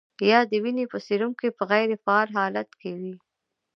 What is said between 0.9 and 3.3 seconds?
په سیروم کې په غیر فعال حالت کې وي.